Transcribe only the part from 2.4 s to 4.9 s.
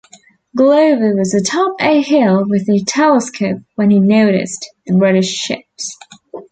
with a telescope when he noticed